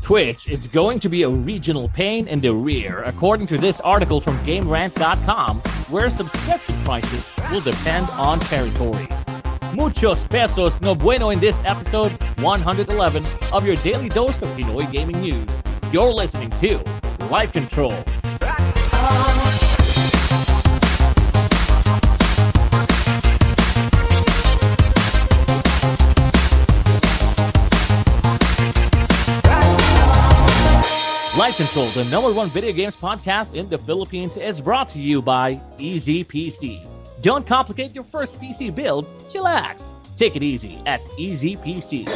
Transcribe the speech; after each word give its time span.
Twitch 0.00 0.48
is 0.48 0.66
going 0.66 1.00
to 1.00 1.08
be 1.08 1.22
a 1.22 1.28
regional 1.28 1.88
pain 1.88 2.28
in 2.28 2.40
the 2.40 2.52
rear, 2.52 3.02
according 3.04 3.46
to 3.48 3.58
this 3.58 3.80
article 3.80 4.20
from 4.20 4.38
GameRant.com, 4.46 5.60
where 5.88 6.08
subscription 6.08 6.84
prices 6.84 7.28
will 7.50 7.60
depend 7.60 8.08
on 8.10 8.40
territories. 8.40 9.08
Muchos 9.74 10.24
pesos 10.24 10.80
no 10.80 10.94
bueno 10.94 11.30
in 11.30 11.40
this 11.40 11.58
episode 11.64 12.12
111 12.40 13.24
of 13.52 13.66
your 13.66 13.76
daily 13.76 14.08
dose 14.08 14.40
of 14.40 14.48
Pinoy 14.56 14.90
gaming 14.90 15.20
news. 15.20 15.48
You're 15.92 16.12
listening 16.12 16.50
to 16.50 16.82
Life 17.30 17.52
Control. 17.52 17.94
Life 31.38 31.56
Control, 31.56 31.86
the 31.90 32.04
number 32.10 32.32
one 32.32 32.48
video 32.48 32.72
games 32.72 32.96
podcast 32.96 33.54
in 33.54 33.68
the 33.68 33.78
Philippines, 33.78 34.36
is 34.36 34.60
brought 34.60 34.88
to 34.88 34.98
you 34.98 35.22
by 35.22 35.60
Easy 35.78 36.24
PC. 36.24 36.84
Don't 37.22 37.46
complicate 37.46 37.94
your 37.94 38.02
first 38.02 38.40
PC 38.40 38.74
build, 38.74 39.06
chillax. 39.28 39.84
Take 40.16 40.34
it 40.34 40.42
easy 40.42 40.82
at 40.84 41.00
Easy 41.16 41.56
PC. 41.56 42.08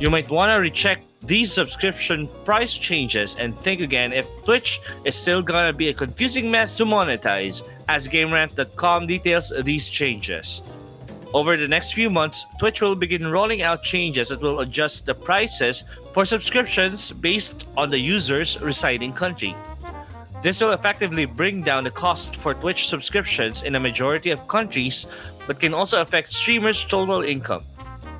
You 0.00 0.08
might 0.08 0.30
want 0.30 0.48
to 0.48 0.54
recheck 0.54 1.02
these 1.20 1.52
subscription 1.52 2.26
price 2.46 2.72
changes 2.72 3.36
and 3.36 3.54
think 3.58 3.82
again 3.82 4.14
if 4.14 4.26
Twitch 4.46 4.80
is 5.04 5.14
still 5.14 5.42
gonna 5.42 5.74
be 5.74 5.90
a 5.90 5.94
confusing 5.94 6.50
mess 6.50 6.78
to 6.78 6.86
monetize, 6.86 7.68
as 7.88 8.08
GameRant.com 8.08 9.06
details 9.06 9.52
these 9.62 9.90
changes. 9.90 10.62
Over 11.34 11.56
the 11.56 11.66
next 11.66 11.94
few 11.94 12.10
months, 12.10 12.46
Twitch 12.60 12.80
will 12.80 12.94
begin 12.94 13.26
rolling 13.26 13.62
out 13.62 13.82
changes 13.82 14.28
that 14.28 14.40
will 14.40 14.60
adjust 14.60 15.04
the 15.04 15.16
prices 15.16 15.84
for 16.12 16.24
subscriptions 16.24 17.10
based 17.10 17.66
on 17.76 17.90
the 17.90 17.98
user's 17.98 18.60
residing 18.62 19.12
country. 19.12 19.56
This 20.42 20.60
will 20.60 20.70
effectively 20.70 21.24
bring 21.24 21.62
down 21.62 21.82
the 21.82 21.90
cost 21.90 22.36
for 22.36 22.54
Twitch 22.54 22.86
subscriptions 22.86 23.64
in 23.64 23.74
a 23.74 23.80
majority 23.80 24.30
of 24.30 24.46
countries, 24.46 25.08
but 25.48 25.58
can 25.58 25.74
also 25.74 26.00
affect 26.00 26.32
streamers' 26.32 26.84
total 26.84 27.22
income. 27.22 27.64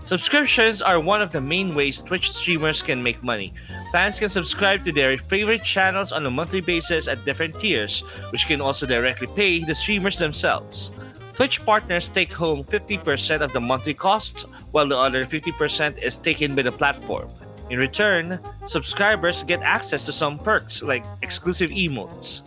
Subscriptions 0.05 0.83
are 0.83 0.99
one 0.99 1.23
of 1.23 1.31
the 1.31 1.41
main 1.41 1.73
ways 1.73 2.03
Twitch 2.03 2.33
streamers 2.33 2.83
can 2.83 3.01
make 3.01 3.23
money. 3.23 3.55
Fans 3.93 4.19
can 4.19 4.29
subscribe 4.29 4.85
to 4.85 4.91
their 4.91 5.17
favorite 5.17 5.63
channels 5.63 6.11
on 6.11 6.27
a 6.27 6.31
monthly 6.31 6.61
basis 6.61 7.07
at 7.07 7.25
different 7.25 7.61
tiers, 7.61 8.01
which 8.31 8.49
can 8.49 8.61
also 8.61 8.87
directly 8.87 9.29
pay 9.29 9.63
the 9.63 9.75
streamers 9.75 10.19
themselves. 10.19 10.91
Twitch 11.35 11.65
partners 11.65 12.09
take 12.09 12.33
home 12.33 12.63
50% 12.63 13.41
of 13.41 13.53
the 13.53 13.61
monthly 13.61 13.95
costs, 13.95 14.45
while 14.71 14.87
the 14.87 14.97
other 14.97 15.27
50% 15.27 15.99
is 15.99 16.17
taken 16.17 16.55
by 16.55 16.63
the 16.63 16.71
platform. 16.71 17.29
In 17.71 17.79
return, 17.79 18.39
subscribers 18.67 19.43
get 19.43 19.63
access 19.63 20.07
to 20.07 20.13
some 20.13 20.39
perks 20.39 20.83
like 20.83 21.05
exclusive 21.23 21.71
emotes. 21.71 22.43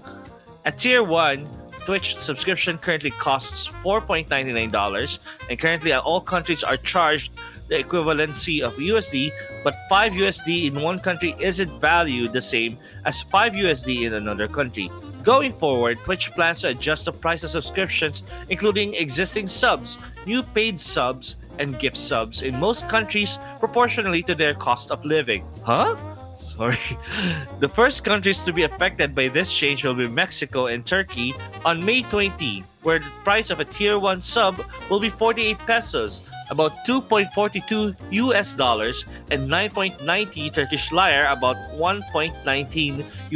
At 0.64 0.78
Tier 0.78 1.04
1, 1.04 1.48
Twitch 1.86 2.20
subscription 2.20 2.78
currently 2.78 3.12
costs 3.12 3.68
$4.99, 3.84 5.20
and 5.50 5.60
currently 5.60 5.92
uh, 5.92 6.02
all 6.02 6.22
countries 6.22 6.64
are 6.64 6.78
charged 6.78 7.32
the 7.68 7.84
equivalency 7.84 8.62
of 8.62 8.76
USD, 8.76 9.32
but 9.64 9.74
5 9.90 10.14
USD 10.14 10.68
in 10.68 10.82
one 10.82 11.00
country 11.00 11.36
isn't 11.40 11.82
valued 11.82 12.32
the 12.32 12.42
same 12.42 12.78
as 13.06 13.22
5 13.22 13.54
USD 13.54 14.04
in 14.04 14.14
another 14.14 14.48
country. 14.48 14.90
Going 15.28 15.52
forward, 15.52 16.00
Twitch 16.06 16.31
plans 16.31 16.61
to 16.61 16.70
adjust 16.70 17.03
the 17.03 17.11
price 17.11 17.44
of 17.44 17.50
subscriptions, 17.50 18.23
including 18.47 18.94
existing 18.94 19.47
subs, 19.47 19.97
new 20.25 20.42
paid 20.42 20.80
subs, 20.80 21.36
and 21.59 21.78
gift 21.78 21.97
subs 21.97 22.44
in 22.44 22.58
most 22.58 22.88
countries 22.88 23.38
proportionally 23.59 24.23
to 24.23 24.34
their 24.34 24.53
cost 24.53 24.89
of 24.89 25.03
living. 25.03 25.44
Huh? 25.66 25.97
Sorry. 26.38 26.78
The 27.60 27.70
first 27.70 28.04
countries 28.06 28.44
to 28.46 28.54
be 28.54 28.64
affected 28.64 29.16
by 29.16 29.28
this 29.28 29.50
change 29.50 29.84
will 29.84 29.98
be 29.98 30.08
Mexico 30.08 30.68
and 30.68 30.86
Turkey 30.86 31.34
on 31.66 31.84
May 31.84 32.03
20, 32.03 32.64
where 32.84 33.00
the 33.00 33.09
price 33.25 33.50
of 33.50 33.59
a 33.59 33.66
tier 33.66 33.98
1 33.98 34.22
sub 34.22 34.62
will 34.90 35.00
be 35.00 35.09
48 35.09 35.58
pesos, 35.66 36.22
about 36.50 36.86
2.42 36.86 37.97
US 38.30 38.53
dollars, 38.53 39.06
and 39.31 39.50
9.90 39.50 40.53
Turkish 40.53 40.92
lira, 40.92 41.34
about 41.34 41.58
1.19 41.74 42.46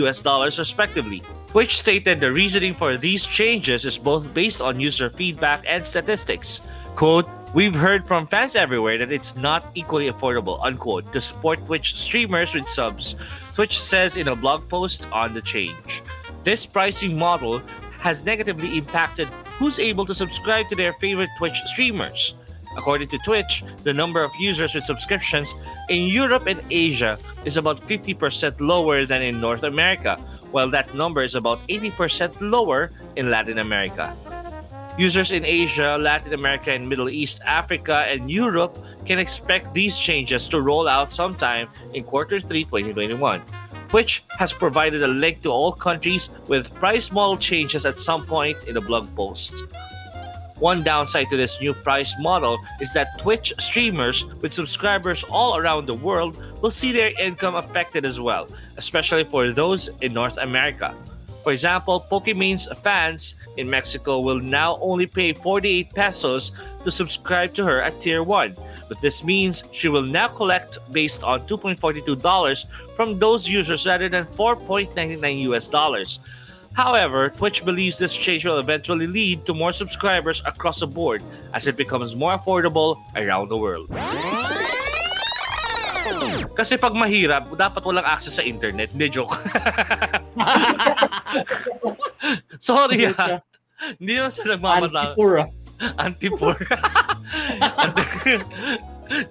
US 0.05 0.21
dollars, 0.21 0.59
respectively. 0.59 1.25
Which 1.57 1.81
stated 1.81 2.21
the 2.21 2.31
reasoning 2.31 2.77
for 2.77 2.95
these 2.95 3.25
changes 3.25 3.83
is 3.83 3.97
both 3.97 4.31
based 4.33 4.61
on 4.61 4.79
user 4.79 5.09
feedback 5.09 5.65
and 5.67 5.83
statistics. 5.83 6.61
Quote, 6.95 7.27
We've 7.53 7.75
heard 7.75 8.07
from 8.07 8.27
fans 8.27 8.55
everywhere 8.55 8.97
that 8.97 9.11
it's 9.11 9.35
not 9.35 9.71
equally 9.75 10.09
affordable, 10.09 10.63
unquote, 10.63 11.11
to 11.11 11.19
support 11.19 11.65
Twitch 11.65 11.99
streamers 11.99 12.55
with 12.55 12.69
subs, 12.69 13.17
Twitch 13.53 13.77
says 13.77 14.15
in 14.15 14.29
a 14.29 14.35
blog 14.37 14.69
post 14.69 15.05
on 15.11 15.33
the 15.33 15.41
change. 15.41 16.01
This 16.45 16.65
pricing 16.65 17.19
model 17.19 17.61
has 17.99 18.23
negatively 18.23 18.77
impacted 18.77 19.27
who's 19.59 19.79
able 19.79 20.05
to 20.05 20.15
subscribe 20.15 20.69
to 20.69 20.75
their 20.77 20.93
favorite 20.93 21.29
Twitch 21.37 21.59
streamers. 21.65 22.35
According 22.77 23.09
to 23.09 23.17
Twitch, 23.17 23.65
the 23.83 23.93
number 23.93 24.23
of 24.23 24.31
users 24.39 24.73
with 24.73 24.85
subscriptions 24.85 25.53
in 25.89 26.07
Europe 26.07 26.47
and 26.47 26.63
Asia 26.69 27.19
is 27.43 27.57
about 27.57 27.85
50% 27.85 28.61
lower 28.61 29.05
than 29.05 29.21
in 29.21 29.41
North 29.41 29.63
America, 29.63 30.15
while 30.51 30.69
that 30.69 30.95
number 30.95 31.21
is 31.21 31.35
about 31.35 31.59
80% 31.67 32.39
lower 32.39 32.91
in 33.17 33.29
Latin 33.29 33.57
America. 33.57 34.15
Users 34.97 35.31
in 35.31 35.45
Asia, 35.45 35.97
Latin 35.97 36.33
America, 36.33 36.71
and 36.71 36.87
Middle 36.87 37.09
East, 37.09 37.41
Africa, 37.45 38.05
and 38.09 38.29
Europe 38.29 38.77
can 39.05 39.19
expect 39.19 39.73
these 39.73 39.97
changes 39.97 40.47
to 40.49 40.61
roll 40.61 40.87
out 40.87 41.13
sometime 41.13 41.69
in 41.93 42.03
quarter 42.03 42.39
3 42.39 42.65
2021. 42.65 43.41
Twitch 43.87 44.23
has 44.37 44.53
provided 44.53 45.03
a 45.03 45.07
link 45.07 45.41
to 45.43 45.49
all 45.49 45.71
countries 45.71 46.29
with 46.47 46.73
price 46.75 47.11
model 47.11 47.37
changes 47.37 47.85
at 47.85 47.99
some 47.99 48.25
point 48.25 48.57
in 48.65 48.75
the 48.75 48.81
blog 48.81 49.13
post. 49.15 49.63
One 50.59 50.83
downside 50.83 51.29
to 51.31 51.37
this 51.37 51.59
new 51.59 51.73
price 51.73 52.13
model 52.19 52.59
is 52.79 52.93
that 52.93 53.17
Twitch 53.17 53.51
streamers 53.59 54.25
with 54.41 54.53
subscribers 54.53 55.23
all 55.23 55.57
around 55.57 55.87
the 55.87 55.95
world 55.95 56.37
will 56.61 56.69
see 56.69 56.91
their 56.91 57.11
income 57.19 57.55
affected 57.55 58.05
as 58.05 58.19
well, 58.19 58.47
especially 58.77 59.23
for 59.23 59.51
those 59.51 59.89
in 60.01 60.13
North 60.13 60.37
America. 60.37 60.95
For 61.43 61.51
example, 61.51 62.05
Pokemon's 62.09 62.67
fans 62.81 63.35
in 63.57 63.69
Mexico 63.69 64.19
will 64.19 64.39
now 64.39 64.77
only 64.81 65.07
pay 65.07 65.33
48 65.33 65.93
pesos 65.93 66.51
to 66.83 66.91
subscribe 66.91 67.53
to 67.55 67.65
her 67.65 67.81
at 67.81 67.99
Tier 67.99 68.21
1. 68.23 68.55
But 68.87 69.01
this 69.01 69.23
means 69.23 69.63
she 69.71 69.89
will 69.89 70.03
now 70.03 70.27
collect 70.27 70.77
based 70.91 71.23
on 71.23 71.47
$2.42 71.47 72.65
from 72.95 73.17
those 73.17 73.47
users 73.47 73.87
rather 73.87 74.09
than 74.09 74.25
4.99 74.25 75.41
US 75.49 75.67
dollars. 75.67 76.19
However, 76.73 77.29
Twitch 77.29 77.65
believes 77.65 77.97
this 77.97 78.15
change 78.15 78.45
will 78.45 78.59
eventually 78.59 79.07
lead 79.07 79.45
to 79.45 79.53
more 79.53 79.73
subscribers 79.73 80.41
across 80.45 80.79
the 80.79 80.87
board 80.87 81.21
as 81.53 81.67
it 81.67 81.75
becomes 81.75 82.15
more 82.15 82.37
affordable 82.37 82.95
around 83.15 83.49
the 83.49 83.57
world. 83.57 83.91
Kasi 86.55 86.75
pag 86.75 86.93
mahirap, 86.95 87.47
dapat 87.55 87.83
walang 87.83 88.07
access 88.07 88.39
sa 88.39 88.43
internet. 88.43 88.91
Hindi, 88.91 89.09
joke. 89.09 89.35
Sorry 92.59 93.05
ha. 93.13 93.41
Hindi 93.97 94.13
naman 94.17 94.31
sa 94.31 94.43
nagmamatang. 94.45 95.17
Anti-poor 95.17 95.33
ah. 95.41 95.49
Anti-poor. 95.97 96.57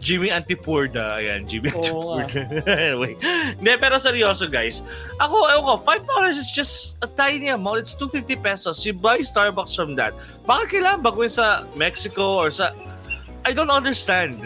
Jimmy 0.00 0.28
Antipurda. 0.28 1.16
Ayan, 1.16 1.48
Jimmy 1.48 1.72
Oo 1.72 2.20
Antipurda. 2.20 2.68
anyway. 2.68 3.16
Hindi, 3.56 3.72
pero 3.80 3.96
seryoso 3.96 4.44
guys. 4.50 4.84
Ako, 5.16 5.48
ewan 5.48 5.64
ko, 5.64 5.74
$5 5.80 6.36
is 6.36 6.52
just 6.52 7.00
a 7.00 7.08
tiny 7.08 7.48
amount. 7.48 7.80
It's 7.80 7.96
250 7.96 8.44
pesos. 8.44 8.84
You 8.84 8.92
buy 8.92 9.24
Starbucks 9.24 9.72
from 9.72 9.96
that. 9.96 10.12
Bakit 10.44 10.80
kailangan 10.80 11.00
baguhin 11.00 11.32
sa 11.32 11.64
Mexico 11.80 12.44
or 12.44 12.52
sa... 12.52 12.76
I 13.48 13.56
don't 13.56 13.72
understand. 13.72 14.36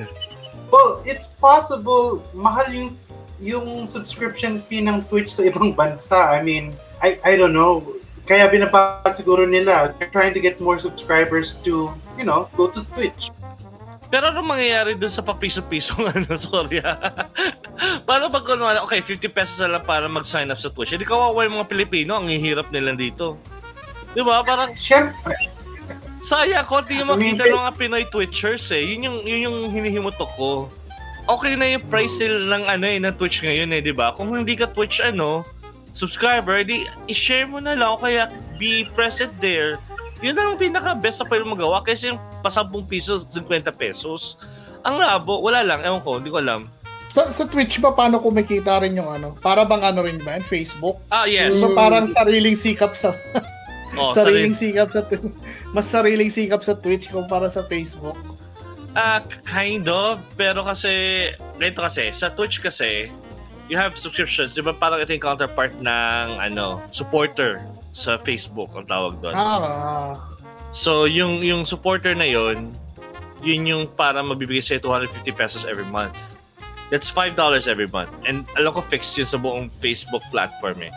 Well, 0.70 1.02
it's 1.02 1.34
possible 1.34 2.22
mahal 2.30 2.70
yung 2.70 2.94
yung 3.42 3.84
subscription 3.84 4.62
fee 4.62 4.86
ng 4.86 5.02
Twitch 5.10 5.34
sa 5.34 5.42
ibang 5.42 5.74
bansa. 5.74 6.30
I 6.30 6.46
mean, 6.46 6.70
I 7.04 7.20
I 7.20 7.32
don't 7.36 7.52
know. 7.52 7.84
Kaya 8.24 8.48
binaba 8.48 9.04
siguro 9.12 9.44
nila. 9.44 9.92
They're 10.00 10.08
trying 10.08 10.32
to 10.32 10.40
get 10.40 10.56
more 10.56 10.80
subscribers 10.80 11.60
to, 11.68 11.92
you 12.16 12.24
know, 12.24 12.48
go 12.56 12.72
to 12.72 12.80
Twitch. 12.96 13.28
Pero 14.08 14.32
ano 14.32 14.40
mangyayari 14.40 14.96
dun 14.96 15.12
sa 15.12 15.20
papiso-piso 15.20 15.92
ano, 16.16 16.32
sorry 16.40 16.80
ha. 16.80 16.96
Paano 18.08 18.32
pag 18.32 18.46
kunwari, 18.46 18.80
okay, 18.80 19.04
50 19.04 19.28
pesos 19.28 19.60
na 19.60 19.76
lang 19.76 19.84
para 19.84 20.08
mag-sign 20.08 20.48
up 20.48 20.56
sa 20.56 20.72
Twitch. 20.72 20.96
Hindi 20.96 21.04
kawawa 21.04 21.44
yung 21.44 21.60
mga 21.60 21.68
Pilipino, 21.68 22.16
ang 22.16 22.30
hihirap 22.30 22.72
nila 22.72 22.96
dito. 22.96 23.36
Di 24.14 24.22
ba? 24.22 24.40
Parang 24.46 24.72
Siyempre, 24.72 25.34
saya, 26.24 26.64
konti 26.64 26.96
yung 26.96 27.12
I 27.12 27.16
mean, 27.20 27.36
makita 27.36 27.52
ng 27.52 27.60
mga 27.60 27.74
Pinoy 27.76 28.04
Twitchers 28.08 28.72
eh. 28.72 28.80
Yun 28.80 29.00
yung, 29.04 29.18
yun 29.28 29.40
yung 29.50 29.58
hinihimutok 29.74 30.30
ko. 30.38 30.72
Okay 31.24 31.56
na 31.56 31.68
yung 31.76 31.84
price 31.88 32.16
sale 32.20 32.48
ng 32.48 32.64
ano 32.64 32.84
eh, 32.88 32.96
ng 32.96 33.14
Twitch 33.20 33.44
ngayon 33.44 33.68
eh, 33.76 33.80
di 33.84 33.92
ba? 33.92 34.16
Kung 34.16 34.32
hindi 34.32 34.56
ka 34.56 34.72
Twitch 34.72 35.04
ano, 35.04 35.44
subscriber, 35.94 36.66
di 36.66 36.84
i-share 37.06 37.46
mo 37.46 37.62
na 37.62 37.78
lang 37.78 37.94
o 37.94 37.96
kaya 37.96 38.26
be 38.58 38.82
present 38.92 39.30
there. 39.38 39.78
Yun 40.20 40.34
ang 40.34 40.58
pinaka-best 40.58 41.22
na 41.22 41.30
pwede 41.30 41.46
magawa 41.46 41.80
kasi 41.80 42.10
yung 42.10 42.18
pa 42.42 42.50
10 42.50 42.66
pesos, 42.84 43.22
50 43.30 43.70
pesos. 43.72 44.34
Ang 44.82 44.98
labo, 45.00 45.40
wala 45.40 45.62
lang, 45.62 45.80
ewan 45.86 46.02
ko, 46.02 46.18
hindi 46.18 46.34
ko 46.34 46.42
alam. 46.42 46.66
Sa, 47.06 47.30
sa 47.30 47.46
Twitch 47.46 47.78
ba, 47.78 47.94
paano 47.94 48.18
kumikita 48.18 48.82
rin 48.82 48.98
yung 48.98 49.06
ano? 49.06 49.38
Para 49.38 49.62
bang 49.62 49.86
ano 49.86 50.02
rin 50.02 50.18
ba? 50.18 50.36
yun? 50.36 50.44
Facebook? 50.44 50.98
Ah, 51.12 51.30
yes. 51.30 51.62
So 51.62 51.70
parang 51.72 52.08
sariling 52.10 52.58
sikap 52.58 52.92
sa 52.98 53.14
Oh, 53.94 54.10
sariling 54.10 54.50
sarili- 54.50 54.74
sikap 54.74 54.90
sa 54.90 55.06
mas 55.74 55.86
sariling 55.86 56.26
sikap 56.26 56.66
sa 56.66 56.74
Twitch 56.74 57.06
kumpara 57.14 57.46
sa 57.46 57.62
Facebook. 57.62 58.18
Ah, 58.94 59.22
kind 59.46 59.86
of. 59.86 60.18
Pero 60.34 60.66
kasi, 60.66 61.30
ganito 61.58 61.82
kasi, 61.82 62.10
sa 62.10 62.30
Twitch 62.30 62.58
kasi, 62.58 63.10
you 63.66 63.76
have 63.76 63.94
subscriptions. 63.94 64.52
Di 64.52 64.60
ba 64.60 64.72
parang 64.72 65.00
ito 65.00 65.10
yung 65.10 65.24
counterpart 65.24 65.72
ng, 65.76 66.26
ano, 66.36 66.82
supporter 66.90 67.62
sa 67.90 68.16
Facebook, 68.16 68.74
ang 68.74 68.84
tawag 68.84 69.18
doon. 69.20 69.32
Ah, 69.32 70.14
So, 70.74 71.06
yung 71.06 71.38
yung 71.38 71.62
supporter 71.62 72.18
na 72.18 72.26
yon 72.26 72.74
yun 73.38 73.62
yung 73.62 73.84
para 73.86 74.18
mabibigay 74.18 74.58
sa 74.58 74.74
250 74.76 75.30
pesos 75.30 75.62
every 75.62 75.86
month. 75.86 76.16
That's 76.90 77.06
$5 77.06 77.38
every 77.64 77.86
month. 77.86 78.10
And 78.24 78.42
alam 78.54 78.72
ko 78.72 78.82
fixed 78.82 79.14
yun 79.14 79.24
sa 79.24 79.38
buong 79.38 79.70
Facebook 79.78 80.24
platform 80.28 80.82
eh. 80.82 80.92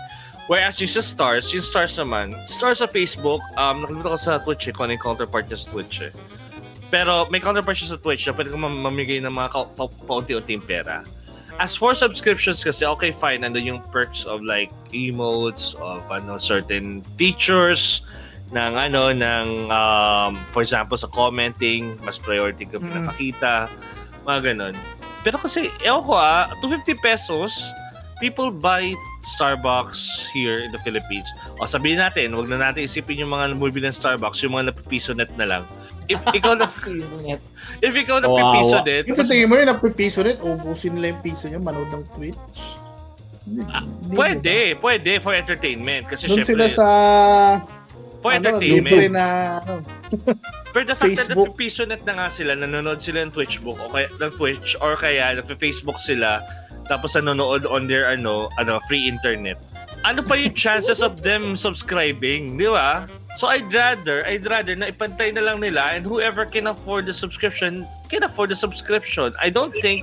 Whereas 0.48 0.80
yung 0.80 0.90
sa 0.90 1.04
Stars, 1.04 1.52
yung 1.52 1.62
Stars 1.62 1.94
naman, 1.94 2.34
Stars 2.48 2.80
sa 2.80 2.88
Facebook, 2.88 3.44
um, 3.54 3.84
nakalimutan 3.84 4.16
ko 4.16 4.20
sa 4.20 4.40
Twitch 4.40 4.66
eh, 4.66 4.74
kung 4.74 4.88
ano 4.88 4.96
yung 4.96 5.06
counterpart 5.06 5.46
niya 5.46 5.60
sa 5.60 5.68
Twitch 5.70 5.98
eh. 6.02 6.12
Pero 6.88 7.28
may 7.28 7.38
counterpart 7.38 7.76
siya 7.76 7.94
sa 7.94 8.00
Twitch 8.00 8.24
na 8.24 8.34
pwede 8.34 8.50
kang 8.50 8.64
mam- 8.64 8.80
mamigay 8.82 9.20
ng 9.20 9.30
mga 9.30 9.50
ka- 9.52 9.72
pa- 9.76 9.98
paunti-unting 10.08 10.64
pera. 10.64 11.04
As 11.58 11.74
for 11.76 11.98
subscriptions 11.98 12.62
kasi, 12.64 12.86
okay, 12.86 13.10
fine. 13.12 13.42
Nandun 13.42 13.66
yung 13.66 13.82
perks 13.90 14.26
of 14.26 14.46
like 14.46 14.70
emotes, 14.94 15.74
of 15.82 16.06
ano, 16.10 16.38
certain 16.38 17.02
features, 17.18 18.06
ng 18.54 18.74
ano, 18.80 19.12
ng, 19.12 19.68
um, 19.68 20.38
for 20.54 20.62
example, 20.62 20.96
sa 20.96 21.10
commenting, 21.12 21.98
mas 22.00 22.16
priority 22.16 22.64
ka 22.64 22.80
Mm. 22.80 22.86
pinakakita, 22.88 23.68
mga 24.24 24.40
ganon. 24.54 24.76
Pero 25.26 25.36
kasi, 25.36 25.68
ewan 25.84 26.04
ko 26.06 26.14
ah, 26.16 26.48
250 26.64 26.96
pesos, 27.04 27.52
people 28.20 28.50
buy 28.50 28.94
Starbucks 29.38 30.30
here 30.34 30.60
in 30.66 30.72
the 30.72 30.82
Philippines. 30.82 31.28
O 31.62 31.66
sabihin 31.70 32.02
natin, 32.02 32.34
wag 32.34 32.50
na 32.50 32.70
natin 32.70 32.86
isipin 32.86 33.22
yung 33.22 33.32
mga 33.32 33.54
bumibili 33.58 33.90
ng 33.90 33.96
Starbucks, 33.96 34.42
yung 34.42 34.58
mga 34.58 34.74
napipiso 34.74 35.14
net 35.14 35.30
na 35.38 35.46
lang. 35.46 35.64
If 36.08 36.24
ikaw 36.32 36.56
na, 36.56 36.72
Internet. 36.72 37.42
if 37.84 37.92
ikaw 37.92 38.24
na 38.24 38.28
pipiso 38.32 38.78
net, 38.82 39.04
Yung 39.12 39.20
sa 39.20 39.28
tingin 39.28 39.52
mo 39.52 39.60
yun, 39.60 39.68
napipiso 39.68 40.24
rin, 40.24 40.40
ubusin 40.40 40.96
nila 40.96 41.14
yung 41.14 41.22
piso 41.22 41.46
niya, 41.52 41.60
manood 41.60 41.92
ng 41.92 42.04
Twitch. 42.16 42.40
Hindi, 43.48 43.64
hindi, 43.64 44.16
pwede, 44.16 44.56
pwede 44.80 45.12
for 45.24 45.32
entertainment. 45.36 46.04
Kasi 46.08 46.28
Doon 46.28 46.44
syempre, 46.44 46.52
sila 46.52 46.66
sa 46.68 46.88
for 48.20 48.32
ano, 48.36 48.60
entertainment. 48.60 49.12
na 49.16 49.26
ano, 49.62 49.84
Pero 50.72 50.84
the 50.84 50.96
fact 50.96 51.16
that 51.16 51.28
Facebook. 51.32 51.52
nagpipiso 51.56 51.84
net 51.88 52.04
na 52.04 52.14
nga 52.24 52.28
sila, 52.32 52.56
nanonood 52.56 53.00
sila 53.00 53.24
ng 53.24 53.32
Twitch 53.32 53.60
book 53.60 53.80
o 53.80 53.88
kaya 53.92 54.08
ng 54.12 54.32
Twitch 54.36 54.76
or 54.80 54.96
kaya 54.96 55.36
nagpe-Facebook 55.40 56.00
sila 56.00 56.44
tapos 56.88 57.16
nanonood 57.16 57.64
on 57.66 57.86
their 57.86 58.08
ano, 58.08 58.50
ano, 58.58 58.80
free 58.88 59.08
internet. 59.08 59.60
Ano 60.06 60.22
pa 60.22 60.36
yung 60.36 60.54
chances 60.54 61.02
of 61.02 61.22
them 61.22 61.58
subscribing, 61.58 62.56
di 62.56 62.70
ba? 62.70 63.10
So 63.36 63.46
I'd 63.48 63.70
rather, 63.70 64.26
I'd 64.26 64.46
rather 64.46 64.74
na 64.74 64.90
ipantay 64.90 65.30
na 65.30 65.42
lang 65.42 65.62
nila 65.62 65.94
and 65.94 66.02
whoever 66.02 66.46
can 66.46 66.66
afford 66.66 67.06
the 67.06 67.14
subscription 67.14 67.86
can 68.08 68.24
afford 68.24 68.50
the 68.50 68.58
subscription. 68.58 69.30
I 69.38 69.50
don't 69.50 69.74
think 69.78 70.02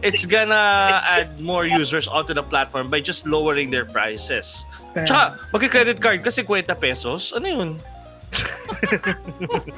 it's 0.00 0.26
gonna 0.26 0.98
add 1.04 1.38
more 1.38 1.62
users 1.62 2.06
onto 2.08 2.34
the 2.34 2.42
platform 2.42 2.90
by 2.90 2.98
just 2.98 3.22
lowering 3.26 3.70
their 3.70 3.84
prices. 3.86 4.66
eh, 4.98 5.06
Tsaka, 5.06 5.38
magka-credit 5.54 5.98
card 6.00 6.22
kasi 6.22 6.42
50 6.42 6.74
pesos. 6.74 7.30
Ano 7.30 7.46
yun? 7.46 7.70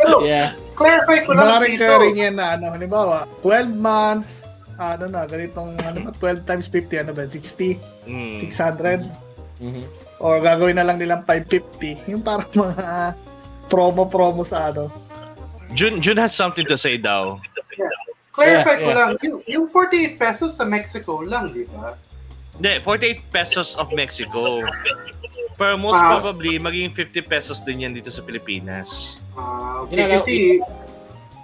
Pero, 0.00 0.24
Yeah. 0.24 0.54
clarify 0.78 1.26
ko 1.26 1.34
lang 1.34 1.46
Maaaring 1.60 1.76
dito. 1.76 1.92
rin 2.00 2.14
yan 2.16 2.34
na 2.38 2.56
ano, 2.56 2.72
halimbawa, 2.72 3.26
12 3.42 3.68
months, 3.74 4.46
ano 4.76 5.04
na, 5.06 5.24
ganitong 5.24 5.74
ano, 5.76 5.98
ba, 6.04 6.10
12 6.12 6.42
times 6.42 6.66
50, 6.66 7.00
ano 7.00 7.12
ba, 7.12 7.24
60, 7.24 7.78
Mm. 8.04 8.36
600, 8.38 9.00
Mhm. 9.58 9.84
or 10.18 10.40
gagawin 10.40 10.74
na 10.74 10.82
lang 10.82 10.98
nilang 10.98 11.22
550, 11.22 12.02
yung 12.06 12.20
parang 12.20 12.50
mga 12.66 13.14
promo-promo 13.66 14.42
sa 14.42 14.68
ano. 14.68 14.90
Jun, 15.72 15.98
Jun 15.98 16.18
has 16.18 16.30
something 16.30 16.64
to 16.64 16.76
say 16.76 16.94
daw. 16.94 17.38
Clarify 18.30 18.50
Yeah, 18.76 18.82
ko 18.82 18.90
yeah. 18.90 18.98
lang, 18.98 19.10
yung, 19.22 19.38
yung 19.46 19.66
48 19.68 20.18
pesos 20.18 20.50
sa 20.52 20.64
Mexico 20.64 21.22
lang, 21.22 21.50
di 21.50 21.66
ba? 21.66 21.94
Hindi, 22.54 22.82
48 22.82 23.22
pesos 23.28 23.74
of 23.74 23.90
Mexico. 23.90 24.62
Pero 25.54 25.78
most 25.78 25.94
Ah. 25.96 26.18
probably, 26.18 26.58
magiging 26.58 26.90
50 26.90 27.22
pesos 27.22 27.62
din 27.62 27.86
yan 27.86 27.94
dito 27.94 28.10
sa 28.10 28.22
Pilipinas. 28.22 29.18
Ah, 29.32 29.86
You 29.86 29.86
okay, 29.88 29.96
know, 29.96 30.10
kasi 30.12 30.34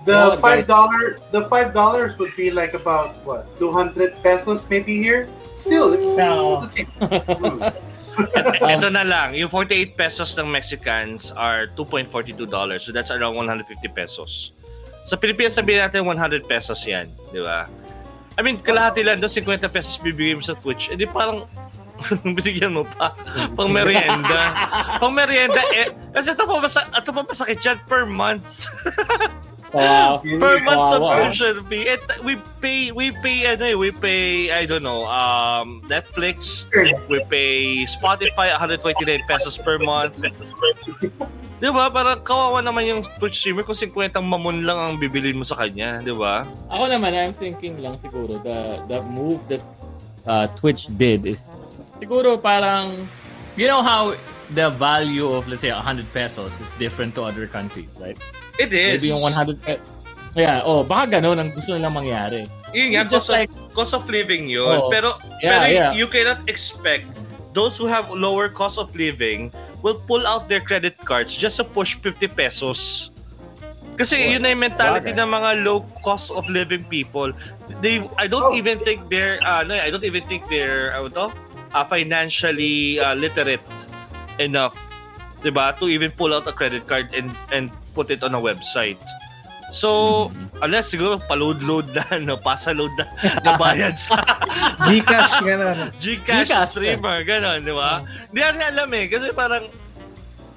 the 0.05 0.33
Oh, 0.33 0.37
five 0.41 0.67
dollar 0.67 1.17
the 1.31 1.45
five 1.49 1.73
dollars 1.73 2.17
would 2.17 2.33
be 2.37 2.51
like 2.51 2.73
about 2.73 3.21
what 3.25 3.45
200 3.59 4.17
pesos 4.23 4.65
maybe 4.69 4.97
here. 4.97 5.29
Still, 5.55 5.93
it's 5.93 6.17
Yeah. 6.17 6.57
the 6.61 6.71
same. 6.71 6.91
Hmm. 8.11 8.27
Ito 8.67 8.91
na 8.91 9.07
lang, 9.07 9.39
yung 9.39 9.49
48 9.49 9.95
pesos 9.95 10.35
ng 10.35 10.45
Mexicans 10.45 11.31
are 11.33 11.71
2.42 11.79 12.43
dollars. 12.45 12.83
So 12.85 12.91
that's 12.91 13.09
around 13.09 13.39
150 13.39 13.65
pesos. 13.95 14.51
Sa 15.07 15.15
Pilipinas, 15.17 15.57
sabihin 15.57 15.81
natin 15.81 16.05
100 16.05 16.45
pesos 16.45 16.77
yan. 16.85 17.09
Di 17.31 17.41
ba? 17.41 17.71
I 18.37 18.43
mean, 18.43 18.59
kalahati 18.61 19.07
lang 19.07 19.23
doon, 19.23 19.31
50 19.31 19.71
pesos 19.71 19.95
bibigay 19.97 20.37
mo 20.37 20.43
sa 20.45 20.59
Twitch. 20.59 20.91
Eh 20.91 20.99
di 20.99 21.07
parang 21.07 21.47
binigyan 22.37 22.75
mo 22.75 22.85
pa. 22.85 23.15
Pang 23.55 23.71
merienda. 23.71 24.43
Pang 25.01 25.15
merienda. 25.15 25.63
Eh, 25.73 25.89
kasi 26.13 26.35
ito 26.35 26.45
pa, 26.45 26.55
masa, 26.59 26.81
ito 26.91 27.11
pa 27.15 27.23
masakit 27.25 27.59
yan 27.63 27.79
per 27.87 28.05
month. 28.05 28.67
Wow. 29.71 30.19
per 30.27 30.59
month 30.67 30.83
Kawawa. 30.83 30.93
subscription 30.99 31.55
fee. 31.71 31.87
And 31.87 32.03
we 32.27 32.35
pay, 32.59 32.91
we 32.91 33.15
pay, 33.23 33.47
ano 33.55 33.65
eh, 33.65 33.77
we 33.79 33.91
pay, 33.95 34.51
I 34.51 34.67
don't 34.67 34.83
know, 34.83 35.07
um, 35.07 35.83
Netflix, 35.87 36.67
we 37.07 37.23
pay 37.31 37.87
Spotify, 37.87 38.51
129 38.59 39.23
pesos 39.31 39.55
per 39.55 39.79
month. 39.79 40.19
Di 41.61 41.69
ba? 41.69 41.93
Parang 41.93 42.25
kawawa 42.25 42.65
naman 42.65 42.89
yung 42.89 43.01
Twitch 43.21 43.37
streamer 43.37 43.63
kung 43.63 43.77
50 43.77 44.17
mamon 44.25 44.65
lang 44.65 44.81
ang 44.81 44.95
bibilin 44.97 45.37
mo 45.37 45.45
sa 45.45 45.61
kanya. 45.61 46.01
Di 46.01 46.11
ba? 46.11 46.49
Ako 46.73 46.89
naman, 46.89 47.13
I'm 47.13 47.37
thinking 47.37 47.79
lang 47.85 48.01
siguro, 48.01 48.41
the, 48.41 48.81
the 48.89 49.05
move 49.05 49.45
that 49.53 49.63
uh, 50.25 50.49
Twitch 50.57 50.89
did 50.97 51.29
is, 51.29 51.53
siguro 52.01 52.41
parang, 52.41 53.07
you 53.61 53.69
know 53.69 53.85
how 53.85 54.17
the 54.55 54.71
value 54.71 55.31
of, 55.31 55.47
let's 55.49 55.63
say, 55.63 55.71
100 55.71 56.07
pesos 56.13 56.53
is 56.61 56.71
different 56.77 57.15
to 57.15 57.23
other 57.23 57.47
countries, 57.47 57.99
right? 58.01 58.19
It 58.59 58.73
is. 58.73 59.01
Maybe 59.01 59.09
yung 59.15 59.23
100 59.23 59.63
pe- 59.63 59.83
Yeah, 60.31 60.63
oh, 60.63 60.87
baka 60.87 61.19
ganun 61.19 61.43
ang 61.43 61.51
gusto 61.51 61.75
nilang 61.75 61.91
mangyari. 61.91 62.47
Yun 62.71 62.95
nga, 62.95 63.03
cost, 63.03 63.27
like- 63.29 63.51
of, 63.51 63.75
cost 63.75 63.93
of 63.95 64.07
living 64.07 64.47
yun. 64.47 64.79
Oo. 64.79 64.87
Pero, 64.87 65.19
Yeah, 65.43 65.51
pero 65.51 65.65
yeah. 65.67 65.91
you 65.91 66.07
cannot 66.07 66.47
expect 66.47 67.11
those 67.51 67.75
who 67.75 67.91
have 67.91 68.07
lower 68.15 68.47
cost 68.47 68.79
of 68.79 68.95
living 68.95 69.51
will 69.83 69.99
pull 70.07 70.23
out 70.23 70.47
their 70.47 70.63
credit 70.63 70.95
cards 71.03 71.35
just 71.35 71.59
to 71.59 71.67
push 71.67 71.99
50 71.99 72.31
pesos. 72.31 73.11
Kasi 73.99 74.17
Well, 74.17 74.31
yun 74.33 74.41
na 74.41 74.49
yung 74.55 74.63
mentality 74.63 75.11
bagay. 75.11 75.19
ng 75.19 75.29
mga 75.29 75.51
low 75.67 75.83
cost 76.01 76.31
of 76.31 76.47
living 76.47 76.87
people. 76.87 77.35
They 77.83 77.99
I 78.15 78.31
don't 78.31 78.55
Oh. 78.55 78.57
even 78.57 78.79
think 78.81 79.11
they're 79.11 79.43
uh, 79.43 79.67
no, 79.67 79.75
I 79.75 79.91
don't 79.91 80.07
even 80.07 80.23
think 80.25 80.47
they're 80.47 80.95
ano 80.95 81.11
to? 81.11 81.27
Uh, 81.75 81.85
financially 81.85 82.99
uh, 82.99 83.15
literate 83.15 83.61
enough 84.41 84.75
'di 85.41 85.51
ba 85.53 85.73
to 85.77 85.89
even 85.89 86.13
pull 86.13 86.33
out 86.33 86.45
a 86.49 86.55
credit 86.55 86.85
card 86.85 87.13
and 87.17 87.33
and 87.53 87.73
put 87.97 88.13
it 88.13 88.21
on 88.25 88.37
a 88.37 88.41
website. 88.41 89.01
So, 89.71 90.27
unless 90.59 90.91
siguro 90.91 91.23
pa-load-load 91.31 91.95
na, 91.95 92.03
no, 92.27 92.35
pasa-load 92.43 92.91
na, 92.99 93.07
na 93.47 93.55
bayad 93.55 93.95
sa 93.95 94.19
Gcash, 94.91 95.47
gano'n. 95.47 95.95
Gcash, 95.95 96.51
Gcash, 96.51 96.75
streamer, 96.75 97.23
gano'n, 97.23 97.63
di 97.63 97.71
ba? 97.71 98.03
Hindi 98.03 98.41
natin 98.43 98.63
alam 98.67 98.91
eh, 98.99 99.07
kasi 99.07 99.31
parang 99.31 99.71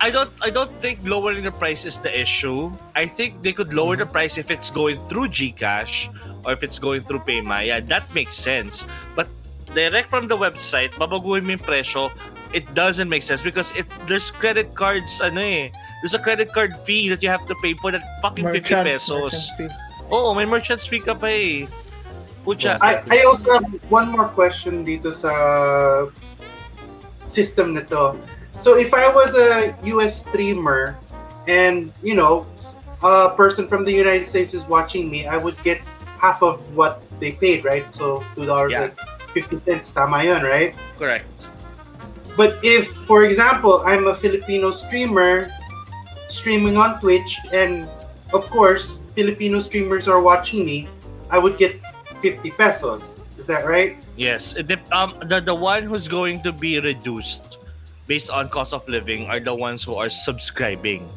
I 0.02 0.10
don't 0.12 0.34
I 0.44 0.50
don't 0.50 0.74
think 0.84 1.00
lowering 1.06 1.48
the 1.48 1.54
price 1.54 1.86
is 1.86 2.02
the 2.02 2.10
issue. 2.10 2.74
I 2.92 3.08
think 3.08 3.40
they 3.40 3.54
could 3.54 3.72
lower 3.72 3.96
the 3.96 4.10
price 4.10 4.36
if 4.36 4.52
it's 4.52 4.68
going 4.68 5.00
through 5.08 5.32
GCash 5.32 6.12
or 6.44 6.52
if 6.52 6.60
it's 6.60 6.76
going 6.76 7.08
through 7.08 7.24
Paymaya. 7.24 7.80
That 7.86 8.10
makes 8.12 8.36
sense. 8.36 8.84
But 9.16 9.32
direct 9.72 10.10
from 10.10 10.28
the 10.28 10.36
website, 10.36 10.92
babaguhin 11.00 11.48
mo 11.48 11.56
yung 11.56 11.64
presyo, 11.64 12.12
it 12.54 12.74
doesn't 12.74 13.10
make 13.10 13.24
sense 13.24 13.42
because 13.42 13.74
it 13.76 13.90
there's 14.08 14.30
credit 14.30 14.74
cards 14.78 15.20
ano 15.20 15.42
eh. 15.42 15.70
There's 16.02 16.14
a 16.14 16.22
credit 16.22 16.54
card 16.54 16.78
fee 16.86 17.10
that 17.10 17.22
you 17.22 17.30
have 17.30 17.46
to 17.50 17.56
pay 17.60 17.74
for 17.74 17.92
that 17.92 18.06
fucking 18.22 18.46
50 18.46 18.62
pesos. 18.86 19.34
Oh, 19.34 19.58
fee. 19.58 19.70
Oo, 20.14 20.30
may 20.38 20.46
merchant's 20.46 20.86
fee 20.86 21.02
ka 21.02 21.18
pa 21.18 21.28
eh. 21.28 21.66
Pucha. 22.46 22.78
I, 22.84 23.02
I 23.10 23.24
also 23.24 23.48
have 23.56 23.66
one 23.88 24.12
more 24.12 24.28
question 24.28 24.84
dito 24.86 25.16
sa 25.16 25.32
system 27.26 27.74
nito. 27.74 28.20
So 28.60 28.78
if 28.78 28.94
I 28.94 29.08
was 29.10 29.34
a 29.34 29.74
US 29.96 30.28
streamer 30.28 31.00
and, 31.48 31.92
you 32.04 32.14
know, 32.16 32.46
a 33.02 33.32
person 33.36 33.68
from 33.68 33.84
the 33.84 33.92
United 33.92 34.28
States 34.28 34.54
is 34.54 34.68
watching 34.68 35.10
me, 35.10 35.26
I 35.26 35.38
would 35.40 35.56
get 35.64 35.82
half 36.20 36.44
of 36.44 36.62
what 36.76 37.02
they 37.20 37.32
paid, 37.34 37.66
right? 37.66 37.88
So 37.94 38.24
$2 38.36 38.70
Yeah. 38.70 38.92
like 38.92 39.00
50 39.34 39.60
cents, 39.66 39.92
tama 39.92 40.24
yun, 40.24 40.44
right? 40.44 40.76
Correct. 41.00 41.48
But 42.36 42.58
if, 42.64 42.90
for 43.06 43.26
example, 43.26 43.84
I'm 43.86 44.08
a 44.08 44.16
Filipino 44.16 44.72
streamer 44.72 45.52
streaming 46.28 46.78
on 46.78 47.00
Twitch, 47.00 47.38
and 47.54 47.88
of 48.34 48.50
course, 48.50 48.98
Filipino 49.16 49.60
streamers 49.60 50.08
are 50.08 50.22
watching 50.22 50.66
me, 50.66 50.90
I 51.30 51.38
would 51.38 51.58
get 51.58 51.80
50 52.22 52.52
pesos. 52.52 53.20
Is 53.38 53.48
that 53.48 53.66
right? 53.66 53.98
Yes, 54.16 54.54
dep- 54.54 54.90
um, 54.94 55.18
the 55.26 55.42
the 55.42 55.54
one 55.54 55.84
who's 55.84 56.08
going 56.08 56.42
to 56.44 56.52
be 56.54 56.80
reduced 56.80 57.58
based 58.08 58.30
on 58.30 58.48
cost 58.50 58.74
of 58.74 58.88
living 58.88 59.26
are 59.28 59.40
the 59.40 59.54
ones 59.54 59.84
who 59.84 59.96
are 59.96 60.10
subscribing. 60.10 61.10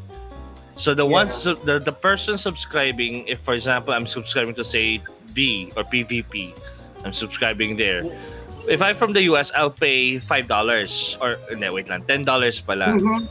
So 0.75 0.93
the 0.93 1.07
Yeah. 1.07 1.13
ones 1.25 1.45
the 1.45 1.79
the 1.79 1.93
person 1.93 2.37
subscribing, 2.37 3.29
if 3.29 3.41
for 3.41 3.55
example 3.55 3.93
I'm 3.95 4.09
subscribing 4.09 4.55
to 4.57 4.65
say 4.65 5.01
D 5.33 5.71
or 5.77 5.85
PVP, 5.85 6.53
I'm 7.05 7.13
subscribing 7.13 7.77
there. 7.77 8.03
If 8.67 8.83
I'm 8.83 8.97
from 8.99 9.15
the 9.15 9.23
US, 9.33 9.53
I'll 9.55 9.71
pay 9.71 10.19
five 10.19 10.51
dollars 10.51 11.17
or 11.21 11.39
no, 11.55 11.73
wait 11.73 11.89
lang, 11.89 12.03
ten 12.05 12.27
dollars 12.27 12.61
pala. 12.61 12.95
Mhm. 12.95 13.27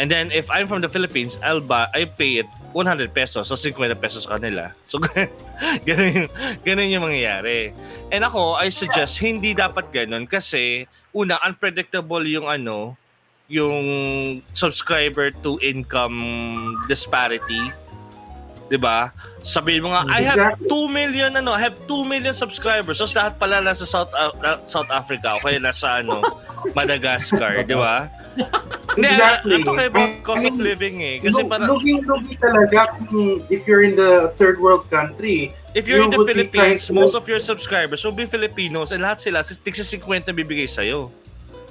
And 0.00 0.08
then 0.08 0.32
if 0.32 0.48
I'm 0.48 0.66
from 0.66 0.80
the 0.80 0.88
Philippines, 0.88 1.36
I'll 1.44 1.60
buy, 1.60 1.84
I 1.92 2.08
pay 2.08 2.40
it 2.40 2.48
100 2.72 3.12
pesos. 3.12 3.52
So 3.52 3.56
50 3.56 3.92
pesos 4.00 4.24
kanila. 4.24 4.72
So 4.88 4.96
ganun 5.86 6.10
yung, 6.16 6.30
ganun 6.64 6.88
yung 6.88 7.04
mangyayari. 7.04 7.76
And 8.08 8.24
ako, 8.24 8.56
I 8.56 8.72
suggest 8.72 9.20
hindi 9.20 9.52
dapat 9.52 9.92
ganun 9.92 10.24
kasi 10.24 10.88
una, 11.12 11.36
unpredictable 11.44 12.24
yung 12.24 12.48
ano, 12.48 12.96
yung 13.52 13.84
subscriber 14.56 15.28
to 15.44 15.60
income 15.60 16.16
disparity. 16.88 17.60
'Di 18.72 18.80
ba? 18.80 19.12
Sabihin 19.44 19.84
mo 19.84 19.92
nga, 19.92 20.08
I 20.08 20.24
have 20.24 20.40
Exactly. 20.56 20.64
2 20.64 20.88
million 20.88 21.30
ano, 21.36 21.52
I 21.52 21.60
have 21.60 21.76
2 21.84 22.08
million 22.08 22.32
subscribers. 22.32 22.96
So 22.96 23.04
lahat 23.04 23.36
pala 23.36 23.60
nasa 23.60 23.84
South 23.84 24.08
uh, 24.16 24.32
South 24.64 24.88
Africa 24.88 25.36
o 25.36 25.44
kaya 25.44 25.60
nasa 25.60 26.00
ano, 26.00 26.24
Madagascar, 26.78 27.60
'di 27.68 27.76
ba? 27.76 28.08
Hindi, 28.96 29.08
Exactly. 29.12 29.52
I'm 29.60 29.64
talking 29.68 29.88
about 29.92 30.08
I- 30.08 30.20
cost 30.24 30.44
I 30.44 30.48
of 30.48 30.56
living 30.56 31.04
eh. 31.04 31.20
Kasi 31.20 31.44
Lu- 31.44 31.52
parang 31.52 31.68
Luging-lugi 31.68 32.34
talaga 32.40 32.96
kung 32.96 33.44
if 33.52 33.68
you're 33.68 33.84
in 33.84 33.92
the 33.92 34.32
third 34.40 34.56
world 34.56 34.88
country. 34.88 35.52
if 35.76 35.84
you're 35.88 36.00
you 36.04 36.08
in 36.08 36.12
the 36.16 36.24
Philippines, 36.24 36.88
to- 36.88 36.96
most 36.96 37.12
of 37.12 37.28
your 37.28 37.40
subscribers 37.40 38.00
will 38.00 38.16
be 38.16 38.24
Filipinos 38.24 38.88
and 38.92 39.04
lahat 39.04 39.20
sila 39.20 39.44
tigsa 39.44 39.84
50 39.84 40.32
bibigay 40.32 40.64
sa'yo. 40.64 41.12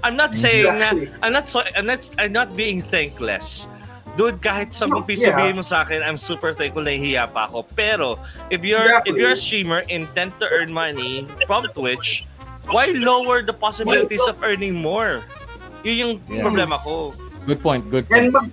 I'm 0.05 0.13
not 0.17 0.33
saying 0.37 0.65
Exactly. 0.69 1.09
na 1.09 1.21
I'm 1.25 1.33
not 1.33 1.45
so 1.49 1.61
I'm 1.77 1.85
not 1.89 2.01
I'm 2.21 2.33
not 2.33 2.53
being 2.53 2.81
thankless. 2.81 3.65
Dude, 4.19 4.43
kahit 4.43 4.75
10 4.75 4.91
No, 4.91 4.99
piso 5.01 5.31
yeah. 5.31 5.55
mo 5.55 5.63
sa 5.63 5.87
akin, 5.87 6.03
I'm 6.03 6.19
super 6.19 6.51
thankful 6.51 6.83
nahihiya 6.83 7.31
pa 7.31 7.47
ako. 7.47 7.63
Pero 7.71 8.19
if 8.51 8.59
you're 8.59 8.83
if 8.83 9.07
Exactly. 9.07 9.15
you're 9.15 9.35
a 9.35 9.39
streamer 9.39 9.81
intent 9.87 10.35
to 10.43 10.51
earn 10.51 10.67
money 10.71 11.23
from 11.47 11.63
Twitch, 11.71 12.27
why 12.67 12.91
lower 12.91 13.39
the 13.39 13.55
possibilities 13.55 14.21
of 14.27 14.35
earning 14.43 14.75
more? 14.75 15.23
Yun 15.87 15.95
yung 15.95 16.13
Yeah. 16.27 16.43
problema 16.43 16.75
ko. 16.83 17.15
Good 17.47 17.63
point, 17.63 17.87
good 17.87 18.05
point. 18.11 18.19
And 18.19 18.35
mag 18.35 18.47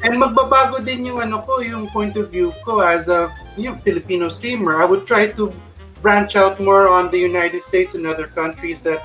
and 0.00 0.14
magbabago 0.16 0.80
din 0.80 1.04
yung 1.04 1.20
ano 1.20 1.44
ko, 1.44 1.60
yung 1.60 1.92
point 1.92 2.16
of 2.16 2.32
view 2.32 2.56
ko 2.64 2.80
as 2.80 3.12
a 3.12 3.28
yung 3.60 3.76
Filipino 3.84 4.32
streamer. 4.32 4.80
I 4.80 4.88
would 4.88 5.04
try 5.04 5.28
to 5.36 5.52
branch 6.00 6.34
out 6.40 6.56
more 6.56 6.88
on 6.88 7.12
the 7.12 7.20
United 7.20 7.60
States 7.60 7.92
and 7.92 8.08
other 8.08 8.24
countries 8.26 8.80
that 8.88 9.04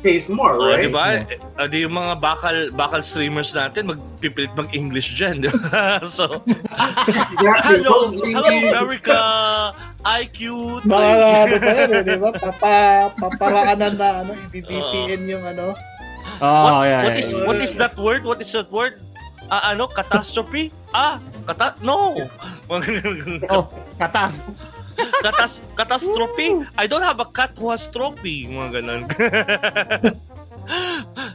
pays 0.00 0.26
more, 0.28 0.56
Oh, 0.56 0.68
right? 0.72 0.88
di 0.88 0.90
ba? 0.90 1.24
Uh, 1.60 1.68
di 1.68 1.84
yung 1.84 1.94
mga 1.94 2.16
bakal 2.18 2.56
bakal 2.72 3.00
streamers 3.04 3.52
natin 3.52 3.92
magpipilit 3.92 4.52
mag-English 4.56 5.12
ba? 5.16 6.00
so, 6.08 6.40
Exactly. 7.06 7.84
hello, 7.84 8.08
hello 8.10 8.50
America. 8.72 9.20
I 10.04 10.24
cute. 10.32 10.84
Mga 10.88 11.08
ano 11.44 11.56
pa 11.60 11.72
eh, 11.76 12.02
di 12.04 12.16
ba? 12.16 12.28
Papa, 12.32 12.72
paparaanan 13.20 13.94
na 14.00 14.08
ano, 14.24 14.32
i-VPN 14.56 15.20
yung 15.28 15.44
ano. 15.44 15.76
Oh, 16.40 16.80
what, 16.80 16.88
yeah, 16.88 17.04
what 17.04 17.14
yeah, 17.16 17.20
is 17.20 17.28
yeah. 17.32 17.44
what 17.44 17.58
is 17.60 17.72
that 17.76 17.94
word? 18.00 18.22
What 18.24 18.40
is 18.40 18.50
that 18.56 18.72
word? 18.72 19.00
Ah, 19.52 19.74
ano? 19.76 19.90
Catastrophe? 19.90 20.72
Ah, 20.96 21.20
kata 21.44 21.76
no. 21.84 22.16
Oh, 22.70 23.64
katas. 24.00 24.40
Katas 25.22 25.60
catastrophe? 25.78 26.64
I 26.76 26.86
don't 26.86 27.04
have 27.04 27.20
a 27.20 27.28
cat 27.28 27.56
who 27.56 27.70
has 27.70 27.86
trophy. 27.88 28.48
Mga 28.48 28.68
ganun. 28.80 29.02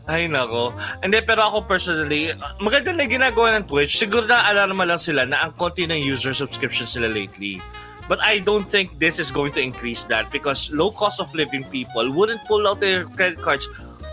Ay, 0.07 0.29
nako. 0.31 0.72
Hindi, 1.03 1.19
pero 1.25 1.50
ako 1.50 1.67
personally, 1.67 2.31
maganda 2.62 2.95
na 2.95 3.10
ginagawa 3.10 3.57
ng 3.60 3.65
Twitch. 3.67 4.00
Siguro 4.00 4.24
na 4.29 4.48
alarma 4.48 4.86
lang 4.88 5.01
sila 5.01 5.27
na 5.27 5.50
ang 5.50 5.51
konti 5.57 5.84
ng 5.89 5.98
user 5.98 6.31
subscription 6.31 6.88
sila 6.88 7.10
lately. 7.10 7.60
But 8.05 8.22
I 8.22 8.38
don't 8.38 8.69
think 8.69 9.01
this 9.01 9.17
is 9.17 9.34
going 9.34 9.57
to 9.57 9.62
increase 9.65 10.05
that 10.13 10.29
because 10.29 10.69
low 10.69 10.93
cost 10.93 11.17
of 11.17 11.34
living 11.34 11.65
people 11.65 12.05
wouldn't 12.13 12.45
pull 12.45 12.69
out 12.69 12.79
their 12.79 13.10
credit 13.17 13.41
cards. 13.41 13.65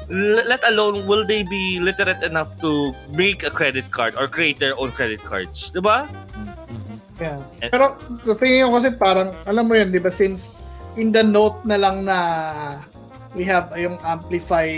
Let 0.09 0.65
alone 0.65 1.07
will 1.07 1.29
they 1.29 1.45
be 1.45 1.79
literate 1.79 2.25
enough 2.25 2.57
to 2.65 2.97
make 3.13 3.45
a 3.45 3.53
credit 3.53 3.93
card 3.93 4.17
or 4.17 4.29
create 4.29 4.59
their 4.59 4.77
own 4.81 4.93
credit 4.93 5.21
cards. 5.23 5.71
Diba? 5.77 6.09
Yeah. 7.23 7.71
Pero 7.71 7.95
sa 8.27 8.35
tingin 8.35 8.67
ko 8.67 8.83
kasi 8.83 8.91
parang, 8.99 9.31
alam 9.47 9.65
mo 9.71 9.79
yun, 9.79 9.95
di 9.95 10.03
ba, 10.03 10.11
since 10.11 10.51
in 10.99 11.15
the 11.15 11.23
note 11.23 11.63
na 11.65 11.79
lang 11.79 12.05
na 12.05 12.19
we 13.33 13.47
have 13.49 13.73
yung 13.79 13.97
amplify 14.05 14.69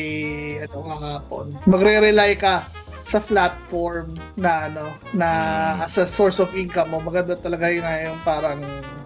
ano 0.63 0.77
kahapon, 0.87 1.47
magre-rely 1.67 2.39
ka 2.39 2.63
sa 3.05 3.21
platform 3.21 4.17
na 4.41 4.73
ano 4.73 4.97
na 5.13 5.29
as 5.85 6.01
a 6.01 6.09
source 6.09 6.41
of 6.41 6.49
income 6.57 6.89
mo 6.89 7.05
maganda 7.05 7.37
talaga 7.37 7.69
yung, 7.69 7.85
yung 7.85 8.19
parang 8.25 8.65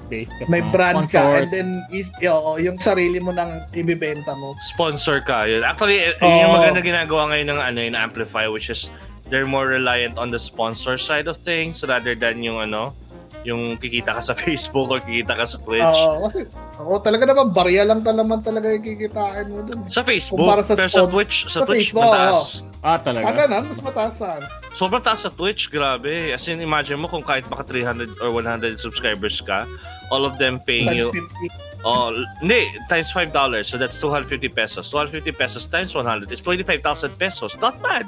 Base 0.08 0.30
ka 0.38 0.48
may 0.48 0.64
brand 0.72 1.04
ka 1.10 1.42
and 1.42 1.50
then 1.52 1.68
is, 1.92 2.08
yo, 2.22 2.56
yung 2.56 2.80
sarili 2.80 3.20
mo 3.20 3.34
nang 3.34 3.66
ibibenta 3.76 4.32
mo 4.38 4.56
sponsor 4.64 5.20
ka. 5.20 5.44
Yun. 5.44 5.60
Actually, 5.66 6.00
eh, 6.00 6.16
yun 6.16 6.48
yung 6.48 6.54
maganda 6.56 6.80
ginagawa 6.80 7.28
ngayon 7.28 7.48
ng 7.52 7.60
ano, 7.60 7.78
yung 7.84 7.98
Amplify, 7.98 8.48
which 8.48 8.72
is 8.72 8.88
they're 9.28 9.44
more 9.44 9.68
reliant 9.68 10.16
on 10.16 10.32
the 10.32 10.40
sponsor 10.40 10.96
side 10.96 11.28
of 11.28 11.36
things 11.36 11.84
rather 11.84 12.16
than 12.16 12.40
yung 12.40 12.56
ano, 12.56 12.96
yung 13.42 13.74
kikita 13.74 14.14
ka 14.14 14.20
sa 14.20 14.34
Facebook 14.38 14.88
or 14.88 14.98
kikita 14.98 15.34
ka 15.34 15.44
sa 15.44 15.58
Twitch. 15.58 15.82
Oo, 16.00 16.24
kasi 16.24 16.46
ako 16.72 16.98
talaga 17.00 17.24
naman 17.24 17.50
barya 17.50 17.82
lang 17.82 18.00
talaman 18.00 18.38
talaga 18.38 18.68
yung 18.68 18.82
kikitain 18.82 19.46
mo 19.48 19.62
dun. 19.62 19.86
sa 19.86 20.02
Facebook, 20.02 20.38
Kumpara 20.40 20.62
sa 20.62 20.74
pero 20.74 20.90
sa 20.90 21.04
Twitch, 21.04 21.36
sa, 21.46 21.50
sa 21.52 21.60
Twitch 21.62 21.90
Facebook, 21.90 22.04
mataas. 22.04 22.62
Ah, 22.78 22.94
Ah, 22.94 22.98
talaga? 23.00 23.34
ganun, 23.36 23.64
mas 23.66 23.80
mataas 23.80 24.14
saan? 24.16 24.42
Sobrang 24.70 25.02
taas 25.02 25.26
sa 25.26 25.30
Twitch, 25.30 25.66
grabe. 25.66 26.30
As 26.30 26.46
in, 26.46 26.58
imagine 26.58 26.94
mo 26.94 27.06
kung 27.06 27.22
kahit 27.22 27.42
baka 27.44 27.66
300 27.66 28.22
or 28.22 28.30
100 28.30 28.78
subscribers 28.78 29.40
ka, 29.40 29.66
all 30.08 30.22
of 30.22 30.38
them 30.38 30.62
paying 30.62 30.86
Times 30.86 31.10
you, 31.10 31.10
50. 31.10 31.82
oh, 31.82 32.14
hindi, 32.38 32.70
times 32.86 33.10
$5. 33.10 33.34
So 33.64 33.74
that's 33.76 33.98
250 33.98 34.46
pesos. 34.48 34.86
250 34.88 35.34
pesos 35.34 35.66
times 35.66 35.90
100 35.90 36.30
is 36.30 36.38
25,000 36.38 36.78
pesos. 37.18 37.58
Not 37.58 37.82
bad. 37.82 38.06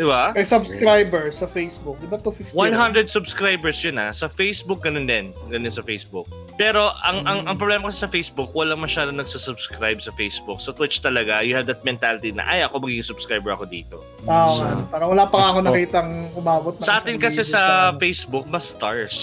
Di 0.00 0.08
ba? 0.08 0.32
Kay 0.32 0.48
subscriber 0.48 1.28
sa 1.28 1.44
Facebook, 1.44 2.00
di 2.00 2.08
ba 2.08 2.16
250? 2.16 2.56
100 2.56 3.04
subscribers 3.04 3.84
yun 3.84 4.00
ah. 4.00 4.08
Sa 4.10 4.32
Facebook, 4.32 4.80
ganun 4.80 5.04
din. 5.04 5.28
Ganun 5.52 5.68
sa 5.68 5.84
Facebook. 5.84 6.24
Pero 6.56 6.88
ang, 7.04 7.20
ang, 7.28 7.44
ang 7.44 7.56
problema 7.60 7.92
kasi 7.92 8.00
sa 8.00 8.08
Facebook, 8.08 8.48
wala 8.50 8.72
masyado 8.72 9.12
nagsasubscribe 9.12 10.00
sa 10.00 10.08
Facebook. 10.16 10.56
Sa 10.56 10.72
Twitch 10.72 11.04
talaga, 11.04 11.44
you 11.44 11.52
have 11.52 11.68
that 11.68 11.84
mentality 11.84 12.32
na, 12.32 12.48
ay, 12.48 12.64
ako 12.64 12.80
magiging 12.80 13.04
subscriber 13.04 13.52
ako 13.52 13.68
dito. 13.68 14.00
Oo, 14.24 14.48
So, 14.56 14.64
nga. 14.64 14.88
parang 14.88 15.12
wala 15.12 15.28
pa 15.28 15.36
nga 15.36 15.48
ako 15.52 15.58
nakitang 15.68 16.10
umabot 16.32 16.72
ng 16.72 16.80
Sa 16.80 16.96
atin 16.96 17.20
kasi 17.20 17.44
video 17.44 17.52
sa 17.52 17.62
ano. 17.92 18.00
Facebook, 18.00 18.44
mas 18.48 18.64
stars. 18.72 19.16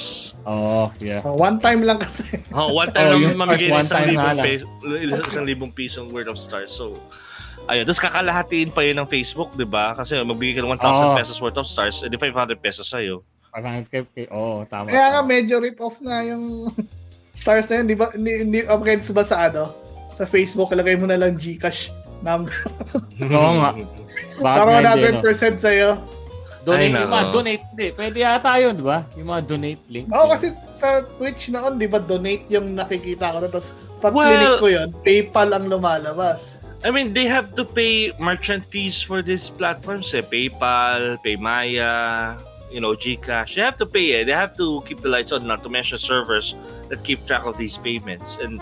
Oh, 0.46 0.94
yeah. 1.02 1.26
Oh, 1.26 1.34
one 1.34 1.58
time 1.58 1.82
lang 1.82 1.98
kasi. 1.98 2.38
Oh, 2.54 2.70
one 2.70 2.94
time 2.94 3.10
Oh, 3.10 3.18
lang 3.18 3.34
mamigay 3.34 3.74
ng 3.74 3.82
isang 3.82 4.06
libong, 4.06 4.38
peso, 4.46 4.66
isang 5.26 5.46
libong 5.50 5.72
pisong 5.74 6.08
worth 6.14 6.30
of 6.30 6.38
stars. 6.38 6.70
So, 6.70 6.94
ayun. 7.68 7.84
Tapos 7.86 8.02
kakalahatiin 8.02 8.70
pa 8.72 8.82
yun 8.84 8.98
ng 9.00 9.08
Facebook, 9.08 9.54
di 9.54 9.68
ba? 9.68 9.94
Kasi 9.94 10.18
magbigay 10.20 10.60
ka 10.60 10.62
ng 10.64 10.72
1,000 10.76 10.82
Oo. 10.82 11.16
pesos 11.16 11.38
worth 11.40 11.60
of 11.60 11.68
stars, 11.68 12.02
edi 12.04 12.16
500 12.16 12.58
pesos 12.58 12.88
sa'yo. 12.88 13.22
500k. 13.52 14.30
Oo, 14.32 14.62
oh, 14.64 14.70
tama. 14.70 14.92
Kaya 14.92 15.18
nga 15.18 15.22
medyo 15.24 15.58
rip 15.58 15.80
off 15.82 15.98
na 16.00 16.22
yung 16.24 16.68
stars 17.38 17.68
na 17.70 17.82
yun, 17.82 17.86
di 17.90 17.98
ba? 17.98 18.08
Hindi, 18.14 18.32
hindi 18.44 18.60
upgrades 18.66 19.10
ba 19.12 19.24
sa 19.24 19.50
ano? 19.50 19.72
Sa 20.14 20.26
Facebook, 20.26 20.74
ilagay 20.74 20.98
mo 20.98 21.06
na 21.06 21.18
lang 21.18 21.38
Gcash 21.38 21.94
number. 22.26 22.54
Oo 23.22 23.54
nga. 23.62 23.72
Bakit 24.42 24.42
Para 24.42 24.70
nga 24.82 24.94
hindi, 24.98 25.10
no? 25.14 25.22
100% 25.22 25.62
sa'yo. 25.62 25.90
Donate, 26.68 26.92
Ay, 26.92 27.00
yung 27.00 27.14
mga 27.16 27.28
donate. 27.32 27.64
Hindi, 27.72 27.88
pwede 27.96 28.18
yata 28.20 28.52
yun, 28.60 28.74
di 28.76 28.84
ba? 28.84 29.00
Yung 29.16 29.30
mga 29.32 29.42
donate 29.48 29.84
link. 29.88 30.06
Oo, 30.12 30.28
kasi 30.28 30.52
sa 30.76 31.00
Twitch 31.16 31.48
noon, 31.48 31.80
di 31.80 31.88
ba, 31.88 31.96
donate 32.04 32.44
yung 32.52 32.76
nakikita 32.76 33.32
ko 33.32 33.38
na. 33.40 33.48
Tapos, 33.48 33.72
pag 34.04 34.12
Well- 34.12 34.28
clinic 34.28 34.52
ko 34.60 34.68
yun, 34.68 34.88
PayPal 35.00 35.56
ang 35.56 35.72
lumalabas. 35.72 36.57
I 36.86 36.92
mean, 36.92 37.14
they 37.14 37.26
have 37.26 37.56
to 37.56 37.66
pay 37.66 38.14
merchant 38.20 38.66
fees 38.66 39.02
for 39.02 39.22
these 39.22 39.50
platforms. 39.50 40.14
Eh. 40.14 40.22
PayPal, 40.22 41.18
Paymaya, 41.26 42.38
you 42.70 42.82
know, 42.82 42.94
Gcash. 42.94 43.56
They 43.56 43.62
have 43.62 43.78
to 43.78 43.86
pay 43.86 44.22
it. 44.22 44.26
They 44.26 44.38
have 44.38 44.56
to 44.58 44.82
keep 44.86 45.02
the 45.02 45.10
lights 45.10 45.32
on, 45.32 45.48
not 45.48 45.64
to 45.64 45.70
mention 45.70 45.98
servers 45.98 46.54
that 46.90 47.04
keep 47.04 47.26
track 47.26 47.46
of 47.46 47.58
these 47.58 47.78
payments. 47.78 48.38
And 48.38 48.62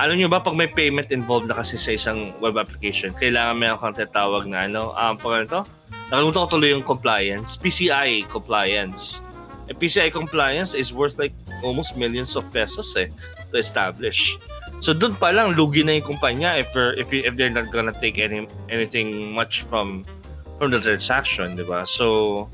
alam 0.00 0.16
nyo 0.16 0.32
ba, 0.32 0.40
pag 0.40 0.56
may 0.56 0.72
payment 0.72 1.12
involved 1.12 1.52
na 1.52 1.60
kasi 1.60 1.76
sa 1.76 1.92
isang 1.92 2.32
web 2.40 2.56
application, 2.56 3.12
kailangan 3.12 3.60
may 3.60 3.68
akong 3.68 3.92
tatawag 3.92 4.48
na 4.48 4.64
ano, 4.64 4.96
um, 4.96 5.20
pag 5.20 5.44
ito, 5.44 5.60
nakalimutan 6.08 6.40
ko 6.40 6.48
tuloy 6.48 6.72
yung 6.72 6.86
compliance, 6.86 7.60
PCI 7.60 8.24
compliance. 8.32 9.20
And 9.68 9.76
PCI 9.76 10.08
compliance 10.08 10.72
is 10.72 10.96
worth 10.96 11.20
like 11.20 11.36
almost 11.60 12.00
millions 12.00 12.32
of 12.40 12.48
pesos 12.48 12.96
eh, 12.96 13.12
to 13.52 13.60
establish. 13.60 14.40
So 14.80 14.96
doon 14.96 15.16
pa 15.20 15.30
lang 15.30 15.52
lugi 15.52 15.84
na 15.84 15.96
yung 15.96 16.16
kumpanya 16.16 16.56
if 16.56 16.72
if, 16.96 17.12
if 17.12 17.32
they're 17.36 17.52
not 17.52 17.68
gonna 17.68 17.92
take 17.92 18.16
any 18.16 18.48
anything 18.72 19.32
much 19.32 19.62
from 19.68 20.08
from 20.56 20.72
the 20.72 20.80
transaction, 20.80 21.56
di 21.56 21.64
ba? 21.64 21.84
So 21.84 22.48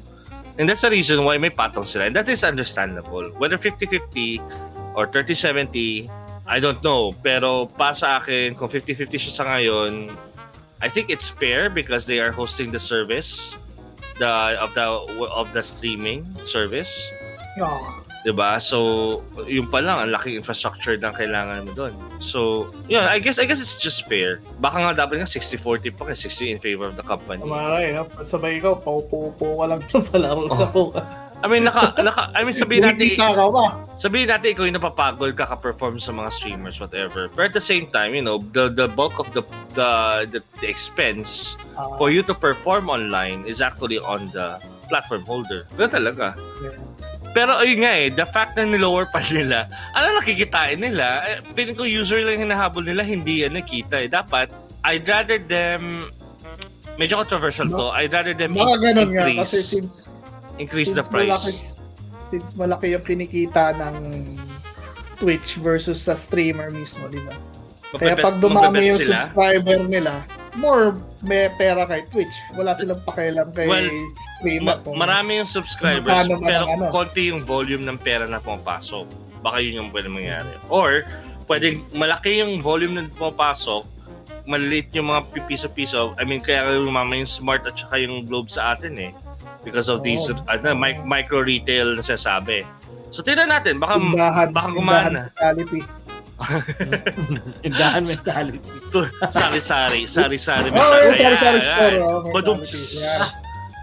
and 0.59 0.67
that's 0.67 0.83
the 0.83 0.91
reason 0.91 1.23
why 1.23 1.39
may 1.39 1.51
patong 1.51 1.87
sila. 1.87 2.11
And 2.11 2.17
that 2.19 2.27
is 2.27 2.43
understandable. 2.43 3.31
Whether 3.37 3.59
50-50 3.59 4.41
or 4.97 5.07
30-70, 5.07 6.09
I 6.49 6.59
don't 6.59 6.83
know. 6.83 7.13
Pero 7.21 7.69
pa 7.69 7.93
sa 7.93 8.19
akin, 8.19 8.57
kung 8.57 8.73
50-50 8.73 9.21
siya 9.21 9.33
sa 9.37 9.45
ngayon, 9.45 10.09
I 10.81 10.89
think 10.89 11.13
it's 11.13 11.29
fair 11.29 11.69
because 11.69 12.09
they 12.09 12.21
are 12.21 12.33
hosting 12.33 12.73
the 12.73 12.81
service 12.81 13.53
the 14.19 14.57
of 14.61 14.73
the 14.75 14.87
of 15.29 15.53
the 15.53 15.63
streaming 15.63 16.25
service. 16.45 16.91
Yeah. 17.57 18.06
'Di 18.27 18.35
ba? 18.35 18.59
So, 18.59 19.23
yung 19.47 19.71
pa 19.71 19.79
lang 19.79 20.03
ang 20.03 20.11
laking 20.11 20.43
infrastructure 20.43 20.99
na 20.99 21.15
kailangan 21.15 21.63
mo 21.63 21.71
doon. 21.71 21.95
So, 22.19 22.67
yun, 22.91 23.07
I 23.07 23.23
guess 23.23 23.39
I 23.39 23.47
guess 23.47 23.63
it's 23.63 23.79
just 23.79 24.03
fair. 24.11 24.43
Baka 24.59 24.83
nga 24.83 25.07
dapat 25.07 25.23
nga 25.23 25.31
60-40 25.31 25.95
pa 25.95 26.11
kasi 26.11 26.27
60 26.27 26.59
in 26.59 26.59
favor 26.59 26.91
of 26.91 26.99
the 26.99 27.07
company. 27.07 27.47
Maray, 27.47 27.95
no? 27.95 28.11
Sabay 28.27 28.59
ko, 28.59 28.75
paupo-upo 28.75 29.63
ka 29.63 29.65
lang 29.71 29.81
sa 29.87 30.03
palaro 30.03 30.51
ka 30.51 30.67
po. 30.75 30.91
I 31.37 31.47
mean, 31.47 31.69
naka, 31.69 31.95
naka 32.03 32.33
I 32.35 32.43
mean, 32.43 32.57
sabihin 32.59 32.83
natin, 32.83 33.15
ka 33.15 33.31
sabihin 33.95 34.27
natin 34.27 34.57
ikaw 34.57 34.65
yung 34.67 34.75
napapagod 34.75 35.31
ka 35.39 35.47
ka-perform 35.47 36.03
sa 36.03 36.11
mga 36.11 36.35
streamers, 36.35 36.83
whatever. 36.83 37.31
But 37.31 37.55
at 37.55 37.55
the 37.55 37.63
same 37.63 37.93
time, 37.95 38.19
you 38.19 38.27
know, 38.27 38.43
the 38.43 38.73
the 38.73 38.91
bulk 38.91 39.23
of 39.23 39.31
the 39.37 39.47
the 39.79 39.91
the, 40.27 40.41
the 40.59 40.67
expense 40.67 41.55
Ah, 41.77 41.93
for 42.01 42.09
you 42.09 42.25
to 42.25 42.33
perform 42.33 42.89
online 42.89 43.45
is 43.45 43.61
actually 43.61 44.01
on 44.01 44.33
the 44.33 44.57
platform 44.89 45.29
holder. 45.29 45.69
Ganun 45.77 45.93
talaga. 45.93 46.27
yeah. 46.65 46.75
Pero 47.37 47.61
ayun 47.61 47.85
nga 47.85 47.93
eh, 47.93 48.09
the 48.09 48.25
fact 48.25 48.57
na 48.57 48.65
nilower 48.65 49.05
pa 49.05 49.21
nila, 49.29 49.69
ano 49.93 50.17
nakikitain 50.17 50.81
nila? 50.81 51.21
Eh, 51.23 51.45
Piling 51.53 51.77
ko 51.77 51.85
user 51.85 52.25
lang 52.25 52.41
hinahabol 52.41 52.81
nila, 52.81 53.05
hindi 53.05 53.45
yan 53.45 53.53
nakita 53.53 54.01
eh. 54.01 54.09
Dapat, 54.09 54.49
I'd 54.83 55.05
rather 55.05 55.37
them, 55.37 56.09
medyo 56.97 57.21
controversial 57.21 57.69
to, 57.69 57.93
I'd 57.93 58.09
rather 58.09 58.33
them 58.33 58.57
Baka 58.57 58.73
in- 58.73 58.83
ganun 58.83 59.09
nga, 59.13 59.25
kasi 59.37 59.61
since, 59.61 60.25
increase 60.57 60.91
the 60.91 61.05
since 61.05 61.13
price. 61.13 61.29
malaki, 61.29 61.53
since 62.19 62.49
malaki 62.57 62.87
yung 62.91 63.05
kinikita 63.05 63.77
ng 63.77 63.97
Twitch 65.17 65.57
versus 65.57 66.01
sa 66.01 66.17
streamer 66.17 66.69
mismo, 66.71 67.05
di 67.07 67.21
ba? 67.21 67.37
Kaya 67.93 68.17
pag 68.17 68.37
dumami 68.37 68.89
yung 68.89 68.99
sila. 68.99 69.21
subscriber 69.23 69.85
nila, 69.85 70.25
more 70.57 70.97
may 71.21 71.49
pera 71.55 71.85
kay 71.85 72.03
Twitch. 72.09 72.33
Wala 72.53 72.73
silang 72.73 73.01
pakialam 73.03 73.53
kay 73.53 73.69
Well, 73.69 73.89
streamer. 74.37 74.81
Ma- 74.83 75.07
marami 75.07 75.39
yung 75.39 75.49
subscribers, 75.49 76.27
ba 76.27 76.37
pero 76.41 76.65
ano? 76.67 76.89
konti 76.89 77.29
yung 77.29 77.45
volume 77.45 77.85
ng 77.85 77.97
pera 77.97 78.25
na 78.25 78.41
pumapasok. 78.41 79.07
Baka 79.41 79.61
yun 79.61 79.81
yung 79.81 79.91
pwede 79.93 80.09
mangyari. 80.09 80.51
Or, 80.67 81.05
pwedeng 81.47 81.85
malaki 81.93 82.41
yung 82.41 82.59
volume 82.59 82.97
na 82.97 83.03
pumapasok, 83.09 83.85
maliit 84.45 84.91
yung 84.93 85.09
mga 85.09 85.21
piso-piso. 85.45 86.15
I 86.17 86.25
mean, 86.25 86.41
kaya 86.41 86.67
yung 86.73 86.91
mama 86.91 87.15
yung 87.15 87.29
smart 87.29 87.63
at 87.65 87.77
saka 87.77 87.99
yung 87.99 88.25
globe 88.25 88.49
sa 88.49 88.75
atin 88.75 88.95
eh. 88.97 89.13
Because 89.61 89.91
of 89.91 90.01
these 90.01 90.23
Oh. 90.23 90.39
ano, 90.47 90.73
mic- 90.73 91.03
micro 91.03 91.43
retail 91.43 91.99
na 91.99 92.03
sasabi. 92.03 92.63
So, 93.11 93.23
tignan 93.23 93.51
natin. 93.51 93.79
Baka, 93.79 93.99
tindahan, 93.99 94.49
baka 94.51 94.69
tindahan 94.69 94.73
gumana. 94.73 95.21
mentality. 95.31 95.81
Tindahan 97.65 98.05
mentality. 98.05 98.61
Sari-sari. 99.33 100.05
Sari-sari. 100.05 100.69
Oh, 100.69 100.77
mentality. 100.77 101.07
yung 101.07 101.17
sari-sari 101.17 101.61
store. 101.61 101.97
Oh, 102.05 102.21
Badumps. 102.29 102.75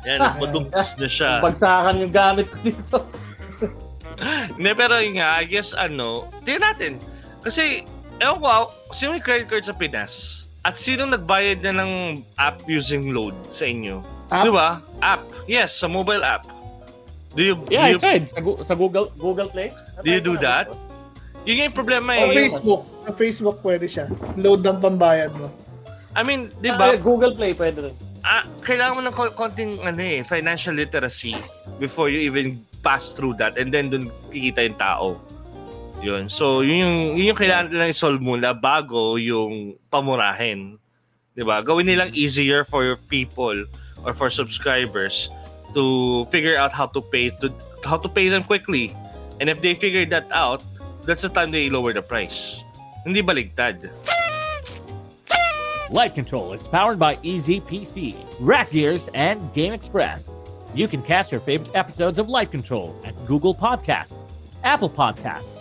Yan. 0.06 0.20
Badumps 0.38 0.88
na 1.00 1.08
siya. 1.10 1.32
Bagsakan 1.46 1.94
yung 1.98 2.14
gamit 2.14 2.46
ko 2.54 2.58
dito. 2.62 2.98
Hindi, 4.58 4.72
pero 4.78 5.02
yun 5.02 5.18
nga, 5.18 5.42
I 5.42 5.46
guess, 5.50 5.74
ano, 5.74 6.30
tingnan 6.46 6.64
natin. 6.64 6.92
Kasi, 7.42 7.84
ewan 8.22 8.38
ko, 8.40 8.46
ah, 8.48 8.64
sino 8.94 9.18
may 9.18 9.24
credit 9.24 9.50
card 9.50 9.66
sa 9.66 9.74
Pinas? 9.74 10.46
At 10.64 10.80
sino 10.80 11.04
nagbayad 11.04 11.60
na 11.60 11.84
ng 11.84 12.24
app 12.40 12.64
using 12.70 13.12
load 13.12 13.36
sa 13.50 13.68
inyo? 13.68 14.00
App? 14.32 14.46
Di 14.48 14.52
ba? 14.54 14.80
App. 15.04 15.26
Yes, 15.44 15.76
sa 15.76 15.92
mobile 15.92 16.24
app. 16.24 16.48
Do 17.34 17.42
you, 17.42 17.56
Yeah, 17.68 17.90
I 17.90 17.92
do 17.92 17.94
you, 17.98 18.00
tried. 18.00 18.30
Sa, 18.30 18.40
sa 18.64 18.74
Google 18.78 19.10
Google 19.18 19.50
Play. 19.50 19.74
do 20.06 20.10
you 20.14 20.22
do 20.22 20.38
that? 20.38 20.70
Yun 21.44 21.68
yung 21.68 21.76
problema 21.76 22.16
eh. 22.16 22.32
Facebook. 22.32 22.88
Sa 23.04 23.12
Facebook 23.12 23.58
pwede 23.60 23.86
siya. 23.88 24.08
Load 24.40 24.64
ng 24.64 24.80
pambayad 24.80 25.32
mo. 25.36 25.52
I 26.14 26.22
mean, 26.22 26.54
di 26.62 26.70
ba, 26.72 26.96
Google 26.96 27.34
Play 27.34 27.58
pwede 27.58 27.90
rin. 27.90 27.96
ah, 28.24 28.48
kailangan 28.64 28.94
mo 28.96 29.02
ng 29.04 29.16
ko- 29.16 29.36
konting 29.36 29.84
ano 29.84 30.00
eh, 30.00 30.24
financial 30.24 30.72
literacy 30.72 31.36
before 31.76 32.08
you 32.08 32.24
even 32.24 32.56
pass 32.80 33.12
through 33.12 33.36
that 33.36 33.60
and 33.60 33.74
then 33.74 33.92
dun 33.92 34.08
kikita 34.32 34.64
yung 34.64 34.80
tao. 34.80 35.08
Yun. 36.00 36.28
So, 36.28 36.64
yun 36.64 36.78
yung, 36.84 36.98
yun 37.16 37.26
yung 37.32 37.40
kailangan 37.40 37.72
nilang 37.72 37.92
i-solve 37.92 38.20
muna 38.20 38.52
bago 38.56 39.16
yung 39.16 39.76
pamurahin. 39.88 40.80
'Di 41.34 41.44
ba? 41.44 41.60
Gawin 41.60 41.88
nilang 41.88 42.12
easier 42.14 42.64
for 42.64 42.86
your 42.86 43.00
people 43.10 43.56
or 44.04 44.12
for 44.14 44.30
subscribers 44.30 45.28
to 45.74 46.24
figure 46.30 46.56
out 46.56 46.72
how 46.72 46.86
to 46.86 47.02
pay 47.02 47.34
to 47.42 47.50
how 47.84 47.98
to 47.98 48.08
pay 48.08 48.30
them 48.30 48.46
quickly. 48.46 48.94
And 49.42 49.50
if 49.50 49.60
they 49.60 49.74
figure 49.74 50.06
that 50.14 50.30
out, 50.30 50.62
that's 51.06 51.22
the 51.22 51.30
time 51.30 51.52
they 51.52 51.70
lower 51.70 51.94
the 51.94 52.02
price. 52.02 52.64
Hindi 53.04 53.22
baligtad. 53.22 53.92
Light 55.92 56.16
Control 56.16 56.54
is 56.54 56.64
powered 56.64 56.98
by 56.98 57.18
EasyPC, 57.18 58.16
Rack 58.40 58.72
Gears, 58.72 59.10
and 59.14 59.54
Game 59.54 59.74
Express. 59.74 60.32
You 60.74 60.88
can 60.88 61.04
catch 61.04 61.32
your 61.32 61.42
favorite 61.42 61.76
episodes 61.76 62.18
of 62.18 62.30
Light 62.30 62.50
Control 62.50 62.96
at 63.06 63.14
Google 63.28 63.54
Podcasts, 63.54 64.18
Apple 64.64 64.90
Podcasts, 64.90 65.52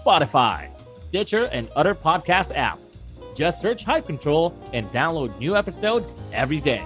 Spotify, 0.00 0.70
Stitcher, 0.96 1.44
and 1.46 1.68
other 1.76 1.94
podcast 1.94 2.54
apps. 2.54 2.96
Just 3.34 3.60
search 3.60 3.84
Hype 3.84 4.06
Control 4.06 4.56
and 4.72 4.86
download 4.90 5.36
new 5.38 5.56
episodes 5.56 6.14
every 6.32 6.60
day. 6.60 6.84